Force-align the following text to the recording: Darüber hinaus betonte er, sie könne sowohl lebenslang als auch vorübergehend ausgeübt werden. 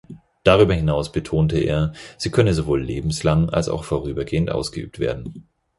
Darüber 0.43 0.73
hinaus 0.73 1.11
betonte 1.11 1.59
er, 1.59 1.93
sie 2.17 2.31
könne 2.31 2.55
sowohl 2.55 2.81
lebenslang 2.81 3.51
als 3.51 3.69
auch 3.69 3.83
vorübergehend 3.83 4.49
ausgeübt 4.49 4.97
werden. 4.97 5.47